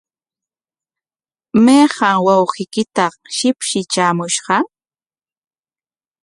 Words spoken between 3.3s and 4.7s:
shipshi traamushqa?